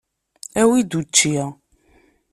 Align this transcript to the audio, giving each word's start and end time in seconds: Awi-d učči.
Awi-d 0.61 0.91
učči. 0.99 1.35